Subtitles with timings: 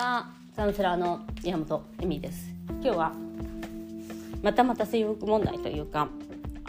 [0.00, 2.48] はカウンセラーの山本恵美です。
[2.68, 3.12] 今日は
[4.42, 6.08] またまた性欲問題というか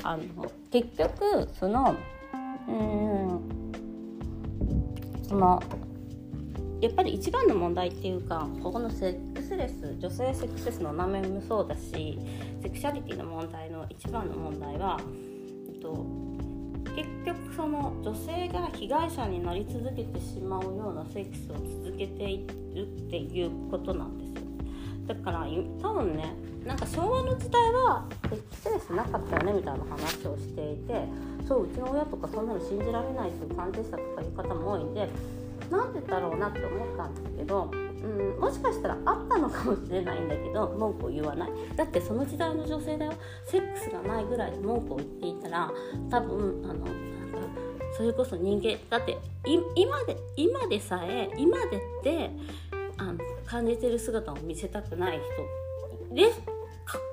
[0.03, 1.95] あの結局その
[2.67, 3.71] うん
[5.29, 5.63] その
[6.81, 12.19] やっぱり一番の問題っていうかここのセックスレス女性セックスレスの名前もそうだし
[12.61, 14.99] セクシャリティの問題の一番の問題は、
[15.73, 16.05] えっと、
[16.95, 24.51] 結局その女性が被害者になり続けてしまうようなセックスを続けているっていうことなんですよ。
[25.07, 25.45] だから
[25.81, 26.33] 多分ね
[26.65, 31.05] なんか昭和の時代はセックスレスなかったよねみたいな話をしていて
[31.47, 35.09] そううちの親とかそんなの信じられないという感じでしたとかいう方も多いんで
[35.71, 37.71] なんでだろうなって思ったんですけど
[38.03, 41.49] うん、もしかしたらあったのかもしれないんだけど文句を言わない？
[41.75, 43.13] だってその時代の女性だよ。
[43.45, 45.71] セックスがないぐらい文句を言っていたら
[46.09, 46.91] 多分あのなんか
[47.95, 49.17] それこそ人間だって
[49.75, 52.31] 今で今でさえ今でって
[52.97, 55.19] あの感じてる姿を見せたくない
[56.09, 56.41] 人です。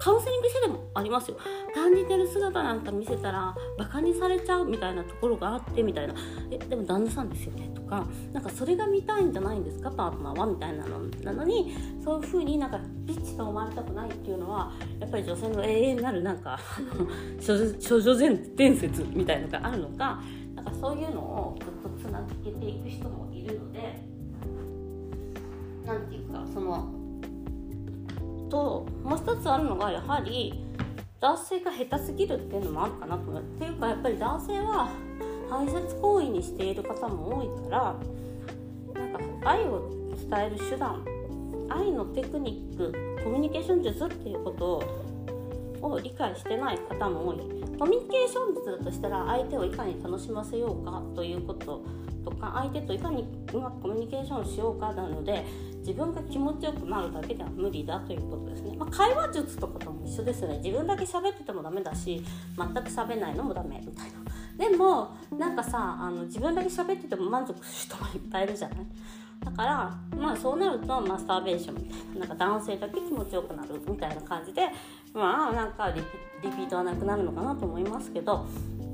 [0.01, 1.37] カウンセリングしてでもありますよ。
[1.75, 6.15] 感じてる姿なんか見せたらバカにされちゃうみたいなところがあってみたいな。
[6.51, 7.71] えでも旦那さんですよね。
[7.89, 16.59] かなんかそれが見たいんじゃないんですかパートナーはみたいなのなのにそういう風になんかビッチと思われたくないっていうのはやっぱり女性の永遠なるなんか
[17.81, 18.17] 少女
[18.57, 20.23] 伝説みたいのがあるのか
[20.55, 24.05] なんかそういうのをずっとつなげていく人もいるので
[25.87, 26.89] 何て言うかその
[28.49, 30.65] ともう一つあるのがやはり
[31.21, 34.91] 男性が下手すぎるっていうのもあるかなと思っていうかやっぱり男性は
[35.49, 37.77] 排泄行為にしている方も多いか
[38.95, 39.91] らなんか愛を
[40.31, 41.05] 伝える手段
[41.69, 47.39] 愛のテクニックコミュニケーション術っていうことを理解してない方も多い。
[47.79, 51.85] コミュニケーション術だとしたら相手をいかに楽しませようかということ
[52.25, 55.45] とか相手といかにうまくコミュニケーションしようかなので
[55.79, 60.59] 自分が気持ちよくなるだけでは無理だということですね、まあ、会話術とかとも一緒ですよね。
[60.59, 62.23] 自分だけ喋っててもダメだし
[62.57, 64.28] 全く喋んないのもダメみたいな。
[64.59, 68.79] でもなんかさあの自分だけ喋ってても満足する人もいっぱいいるじゃない？
[69.45, 74.69] だからまあそうなるとマスターベーションみたいななんか男性だけ気持ちよくなるみたいな感じで
[75.15, 76.03] まあなんかリ
[76.51, 78.47] ピートはなくなるのかなと思いますけど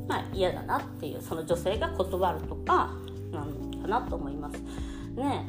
[0.06, 2.90] まあ嫌だなっていうその女性が断るとか
[3.32, 4.60] なのかなと思います。
[5.16, 5.46] ね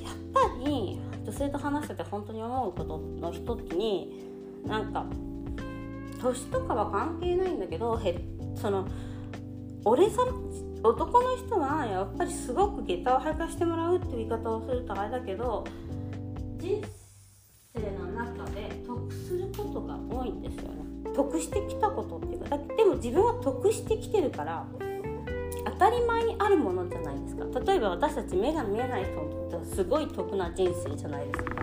[0.00, 4.24] やっぱり女性と話してて本当に思うことの一つに
[4.64, 5.04] なんか
[6.20, 8.24] 年とかは関係ないんだけどへ
[8.54, 8.86] その
[9.84, 10.22] 俺さ
[10.82, 15.64] 男の人はやっぱりすごく下駄を履かしてもらうっていう言い方をするとあれだけど
[16.58, 16.82] 人
[17.74, 20.78] 生の中で得することが多いんですよね。
[21.14, 24.64] 得してきたことっていうかだでも自分は得してきてるから
[25.64, 27.44] 当たり前にあるものじゃないですか。
[27.60, 31.54] 例えば私たち目が見えない人にとってはすごい得な人生じゃないですか。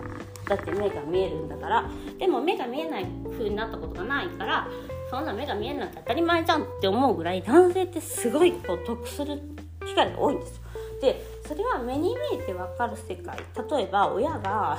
[0.50, 1.90] だって目が見えるんだから
[2.20, 4.68] でも目が見えない風になったことがないから
[5.16, 9.40] そんな目が見えるなんて当たり前じゃんって思うぐらい男性ってすごいこう得する
[9.86, 10.62] 機会が多いんですよ。
[11.02, 13.38] でそれは目に見えて分かる世界。
[13.38, 14.78] 例えば親が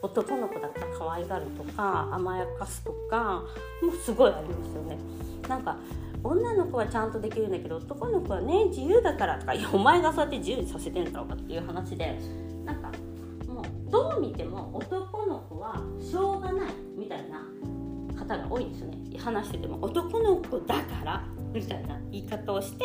[0.00, 3.42] 男の子だったら可愛がるとか甘やかすとか
[3.82, 4.96] もうすごいありますよね。
[5.46, 5.76] なんか
[6.24, 12.18] 女の子はちゃんとできるんだけど男の子はね自由だからとかいやお前がそうやって自由にさせてんだろうかっていう話で
[12.64, 12.90] なんか
[13.46, 17.42] もうどう見ても男の子はしょうがないみたいな
[18.26, 18.98] 方が多いんですよね。
[19.18, 22.84] 話してても男の子だからみたいな言い方をして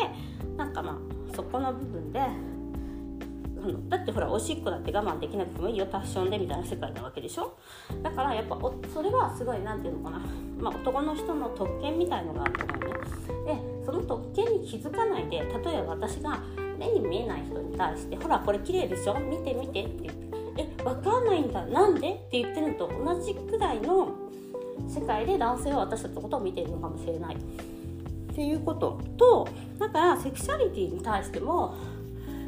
[0.57, 2.19] なんかまあそこの部分で
[3.90, 7.56] だってほらおしっこだって我慢できなくてもいいよタッションでみたいな世界なわけでしょ？
[8.02, 8.57] だからやっぱ
[8.91, 10.22] それはすごい何て言うのかな、
[10.59, 12.79] まあ、男の人の特権みたいのがあると思う
[13.46, 15.44] ねでその特権に気づかないで例
[15.78, 16.40] えば私が
[16.79, 19.19] 目に見えない人に対して「ほらこれ綺麗でしょ？
[19.19, 21.63] 見て見て」って言って「え分かんないんだ。
[21.68, 24.09] なんで?」って言ってるのと同じくらいの
[24.88, 27.36] 世界で男性は私たちのことを見ているのかもしれない。
[27.36, 31.76] っていうこととだからセクシャリティに対しても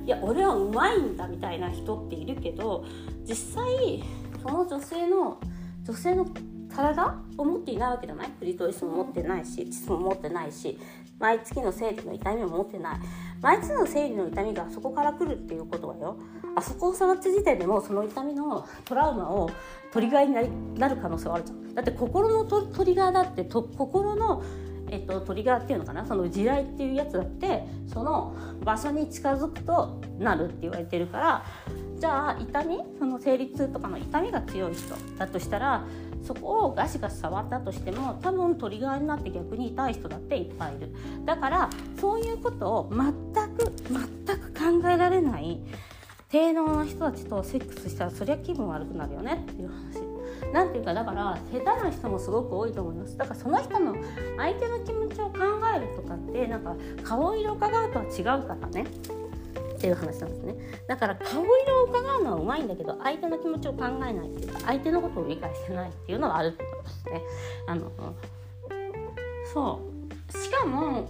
[0.05, 2.85] いや俺はうまいんだみたいな人っているけど
[3.25, 4.01] 実際
[4.41, 5.39] その女性の
[5.83, 6.25] 女性の
[6.73, 8.29] 体を持っていないわけじゃない？
[8.29, 10.79] クリトリスも持ってないし膣も持ってないし
[11.19, 12.99] 毎月の生理の痛みも持ってない。
[13.43, 16.17] 毎日の生理の痛みがそこから来るっていうことはよ。
[16.55, 19.49] あそこを触った時点でもその痛みのトラウマを
[19.91, 21.75] トリガーになりなる可能性はあるじゃん。
[21.75, 24.41] だって心のトトリガーだってと心の
[24.93, 26.05] えっと、トリガーっていうのかな？
[26.05, 31.45] その地雷っていうやつだってその場所に近づくとなるって言われてるから
[31.99, 35.83] じゃあ痛みその生理痛とかの痛みが強い人だとしたら
[36.21, 40.93] そこをガシガシ触ったとしても多分トリガーになって逆に痛い人だっていっぱいいる。
[41.25, 41.69] だから
[41.99, 43.03] そういうことを全
[43.57, 43.73] く
[44.27, 45.59] 全く考えられない
[46.29, 50.02] 低能な人たちとセックスしたらそりゃ気分悪くなるよねっていう話。
[50.53, 53.17] なんていうかだから下手な人もすごく多いと思います。
[53.17, 53.95] だからその人の
[54.37, 55.39] 相手の気持ちを考
[55.75, 58.83] えるとかってなんか顔色を伺うとは違うからね。
[58.83, 60.55] っていう話なんですね。
[60.87, 67.21] だから顔色を伺うのはうまいんだけど相手の気持ちを考えないっていうか相手のことを理解してないっていうのはあると思いますね。
[67.67, 67.91] あの
[69.53, 70.37] そう。
[70.37, 71.09] しかも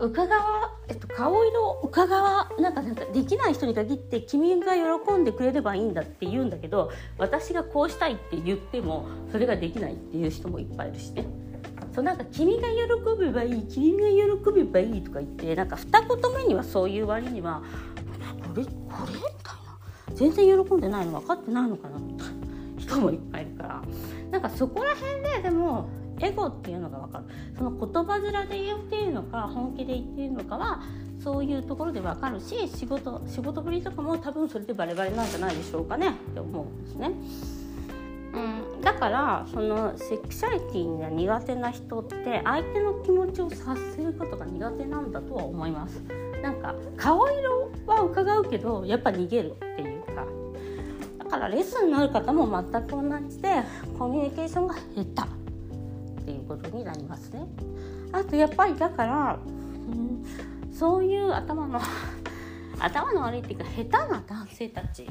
[0.00, 11.26] 伺わ、えっと、顔色を伺わなんかなんかできない人に限って君が喜んでくれればいいんだって言うんだけど私がこうしたいって言ってもそれができないっていう人もいっぱいいるしね。
[11.94, 17.62] そうなんか君が喜べばいい君が喜べばいいとか言ってなんか二言目にはそういう割には
[18.48, 18.70] これこ
[19.06, 19.78] れみたいな
[20.12, 22.34] 全然喜んでないの分かってないのかなみたいな
[22.78, 23.82] 人もいっぱいいるから
[24.32, 25.88] なんかそこら辺ででも
[26.24, 27.24] エゴっていうのが分かる。
[27.56, 30.82] その言葉面で言っているのか本気で言っているのかは
[31.22, 36.10] そういうところで分かるし仕事仕事ぶりとかも多分それでバレバレなんじゃないでしょうかね。
[36.10, 37.10] って思うんですね。
[38.34, 46.02] うん、だからそのセクシャリティが苦手な人って相手の気持ちを察することが苦手なんだとは思います。
[46.42, 50.26] なんか顔色は伺うけどやっぱ逃げるっていうか。
[51.18, 53.62] だからレッスンになる方も全く同じで
[53.98, 55.43] コミュニケーションが下手。
[56.24, 57.46] っていうことになりますね。
[58.12, 59.50] あとやっぱりだから、う
[59.90, 60.24] ん、
[60.72, 61.78] そういう頭の
[62.80, 65.06] 頭の悪いっていうか下手な男性たち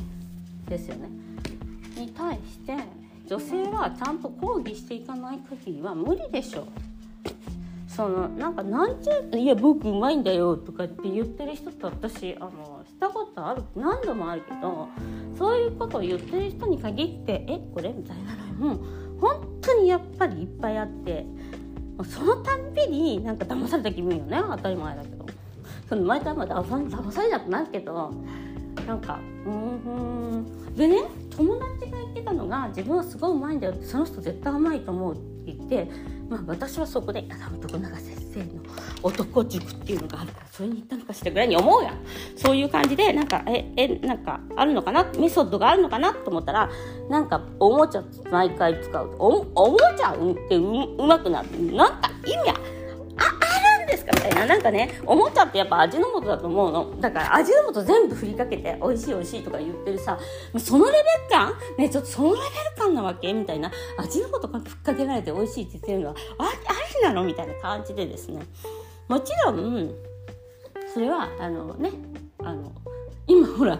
[0.68, 1.10] ですよね
[1.98, 2.78] に対して
[3.28, 6.68] 女性はちゃんと抗議していかない限りは無理でしょ
[7.88, 14.88] そのなんか何ちゅういや僕うまいんだよとかって言ってる人と私あのしたことある何度もあるけど
[15.38, 21.26] そういうことを言ってる人に限ってえこれみたいなのも本当にやっぱりいっぱいあって
[22.04, 25.24] そのたんびになんか騙された気分よね当たり前だけど。
[25.88, 28.12] その毎回まで騙されなくなるけど
[28.88, 30.76] なんかうん。
[30.76, 35.92] でね友達が言ってたのが自分はすごいうまいんだよってその人絶対うまいと思うって言って
[36.30, 38.46] まあ私はそこでいや男流せ生の
[39.04, 41.98] 男塾っていうのがあるからそれに行ったのかしらぐらいに思うやん。
[42.36, 45.06] そういう感じでなんかええなんかあるのかな？
[45.18, 46.14] メソッドがあるのかな？
[46.14, 46.70] と思ったら
[47.10, 49.16] なんかおもちゃ毎回使う。
[49.20, 50.18] おおもちゃっ
[50.50, 51.50] てううまくなる。
[51.76, 52.54] なんか意味あ
[53.16, 54.46] あるんですかみたいな。
[54.46, 57.00] なんかねおもちゃってやっぱ味の素だと思うの。
[57.00, 60.18] だから味の素全部振りかけて美味しい美味しいとか言ってるさ
[60.58, 61.54] そのレベル感？
[61.78, 62.46] ねちょっとそのレベ
[62.82, 63.32] ル感なわけ？
[63.34, 63.72] みたいな。
[63.98, 66.48] 味の素がふっかけられて美味しいって言ってるのはああ
[66.96, 67.24] りなの？
[67.24, 68.42] みたいな感じでですね。
[69.08, 69.94] もちろん
[70.94, 71.92] それはあのね
[72.40, 72.72] あの
[73.28, 73.80] 今ほら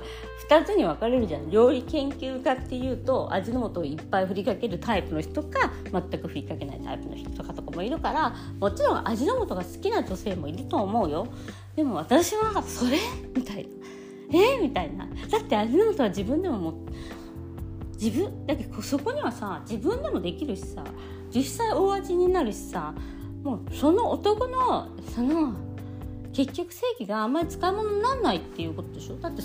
[0.50, 11.28] 2つに分かれるじゃん料理研究家っていうと味の素をいっぱい振りかけるタイプの人か全く振りかけないタイプの人とかとかもいるからもちろん味の素が好きな女性もいると思うよ。
[11.76, 12.98] でも私はそれ？
[13.36, 13.70] みたいな。
[14.32, 14.58] え？
[14.60, 15.06] ー、みたいな。
[15.06, 16.74] だって味の素は自分でもも
[17.94, 20.84] 自分だけどそこにはさ自分でもできるしさ。
[21.34, 22.94] 実際大味になるしさ
[23.44, 25.54] もうその男のその
[26.32, 29.16] 結局正義があんまり使い物にならないっていうことでしょ？
[29.18, 29.42] だって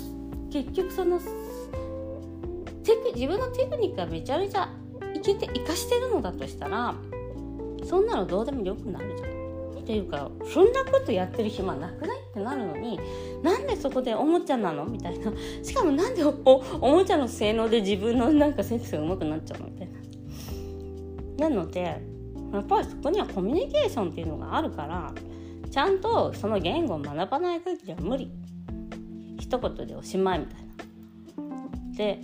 [0.51, 1.25] 結局そのテ
[2.95, 4.69] ク自分のテクニックがめちゃめちゃ
[5.13, 6.95] いけて生かしてるのだとしたら
[7.83, 9.29] そんなのどうでもよくなるじゃん。
[9.79, 12.19] っていうかそんなことやってる暇なくない？
[12.19, 12.99] ってなるのに
[13.43, 14.85] なんでそこでおもちゃなの？
[14.85, 15.31] みたいな。
[15.63, 16.29] しかもなんでお
[16.79, 19.67] おもちゃの性能で自分のなんかセンスが上手くなっちゃうの？
[19.67, 19.98] みたいな。
[21.39, 22.01] なので
[22.53, 25.13] やっぱりそこにはコミュニケーションっていうのがあるから
[25.69, 28.31] ちゃんとその言語を学ばない限りは無理
[29.39, 30.69] 一言でおしまいみたいな。
[31.95, 32.21] で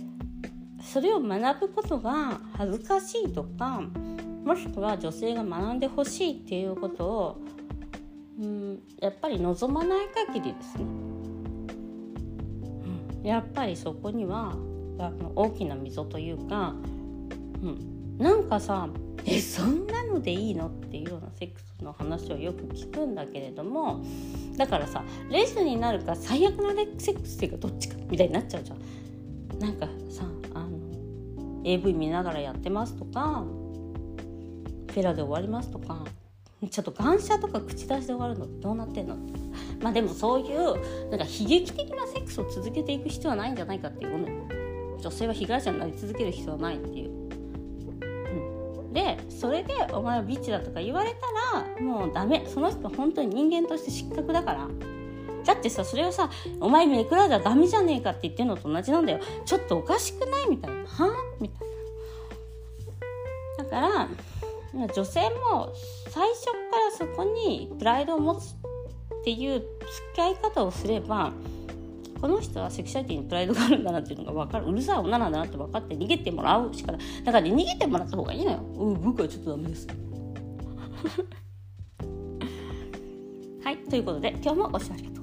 [0.82, 3.82] それを学ぶことが恥ずかしいとか
[4.44, 7.40] もしくは女性が学んでほしいっていうことを、
[8.40, 10.86] うん、やっぱり望まない限りですね、う
[13.24, 14.52] ん、やっぱりそこには
[14.98, 16.74] あの大きな溝というか、
[17.60, 18.88] うん、なんかさ
[19.24, 20.68] えそんなのでいいの？
[20.68, 24.04] っていうようなセックスの話をよく聞くんだけれども
[24.56, 28.78] だからさレスになるか最悪のセックスっていうかどっちかみたいになっちゃうじゃん。
[29.58, 30.78] なんかさあの
[31.64, 33.44] AV 見ながらやってますとか
[34.90, 36.04] フェラで終わりますとか
[36.70, 39.16] ちょっと感謝とか口出しで終わるのどうなってんの
[39.82, 44.18] まあでもそういうなんか悲劇的なセックスを続けていく必要はないんじゃないかっていう。
[44.18, 44.28] の
[44.98, 47.15] 女性は被害者になり続ける必要はないっていう。
[48.96, 52.46] でそれで「お前はビッチだ」とか言われたらもうダメ。
[52.46, 54.68] その人本当に人間として失格だから。
[55.44, 59.20] だってさそれをさ「お前めくらじゃダメじゃねえか」って言ってんのと同じなんだよ。
[59.44, 60.76] ちょっとおかしくないみたいな。
[60.86, 61.68] はあみたい
[63.58, 63.64] な。
[63.64, 64.08] だか
[64.78, 65.72] ら女性も
[66.08, 68.56] 最初からそこにプライドを持つっ
[69.24, 69.66] ていう付
[70.14, 71.32] き合い方をすれば
[72.20, 74.66] この人はセクシャリティにプライドがあるんだなっていうのが分かる。
[74.66, 78.58] うるさい女なんだなって分かって逃げてもらうしかないだから、ね、逃げてもらった方がいいのよ。
[78.58, 79.86] うん僕はちょっとダメです。
[83.62, 85.15] はいということで今日もご視聴ありがとう